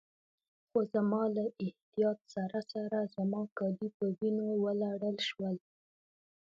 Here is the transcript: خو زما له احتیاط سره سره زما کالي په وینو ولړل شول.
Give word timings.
خو 0.69 0.79
زما 0.93 1.23
له 1.35 1.43
احتیاط 1.65 2.19
سره 2.35 2.59
سره 2.73 2.97
زما 3.15 3.41
کالي 3.57 3.87
په 3.97 4.05
وینو 4.17 4.47
ولړل 4.63 5.17
شول. 5.29 5.55